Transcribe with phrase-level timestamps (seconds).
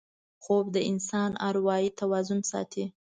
[0.43, 2.85] خوب د انسان اروايي توازن ساتي